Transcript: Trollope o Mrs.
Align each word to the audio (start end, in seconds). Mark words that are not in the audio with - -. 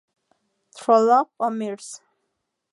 Trollope 0.77 1.31
o 1.37 1.49
Mrs. 1.51 2.01